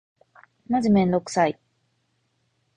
[0.67, 1.59] マジめんどくさい。